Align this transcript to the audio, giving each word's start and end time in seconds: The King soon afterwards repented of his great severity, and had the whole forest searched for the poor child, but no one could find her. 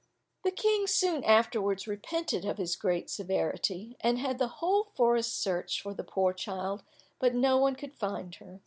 The 0.41 0.49
King 0.49 0.87
soon 0.87 1.23
afterwards 1.23 1.87
repented 1.87 2.43
of 2.43 2.57
his 2.57 2.75
great 2.75 3.07
severity, 3.07 3.97
and 4.01 4.17
had 4.17 4.39
the 4.39 4.47
whole 4.57 4.85
forest 4.95 5.37
searched 5.39 5.79
for 5.81 5.93
the 5.93 6.03
poor 6.03 6.33
child, 6.33 6.81
but 7.19 7.35
no 7.35 7.57
one 7.59 7.75
could 7.75 7.93
find 7.93 8.33
her. 8.37 8.59